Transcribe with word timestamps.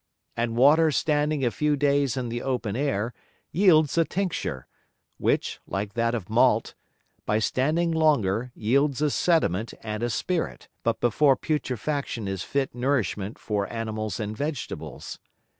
And 0.35 0.55
Water 0.57 0.89
standing 0.89 1.45
a 1.45 1.51
few 1.51 1.75
Days 1.75 2.17
in 2.17 2.29
the 2.29 2.41
open 2.41 2.75
Air, 2.75 3.13
yields 3.51 3.99
a 3.99 4.03
Tincture, 4.03 4.65
which 5.19 5.59
(like 5.67 5.93
that 5.93 6.15
of 6.15 6.27
Malt) 6.27 6.73
by 7.23 7.37
standing 7.37 7.91
longer 7.91 8.51
yields 8.55 9.03
a 9.03 9.11
Sediment 9.11 9.75
and 9.83 10.01
a 10.01 10.09
Spirit, 10.09 10.69
but 10.81 11.01
before 11.01 11.35
Putrefaction 11.37 12.27
is 12.27 12.41
fit 12.41 12.73
Nourishment 12.73 13.37
for 13.37 13.71
Animals 13.71 14.19
and 14.19 14.35
Vegetables. 14.35 15.19